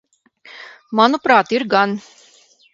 Manuprāt, 1.01 1.55
ir 1.59 1.69
gan. 1.77 1.97